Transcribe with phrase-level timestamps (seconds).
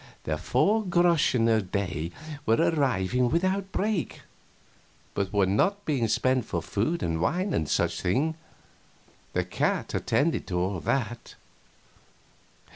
[0.23, 2.11] The four groschen a day
[2.47, 4.21] were arriving without a break,
[5.13, 8.35] but were not being spent for food and wine and such things
[9.33, 11.35] the cat attended to all that.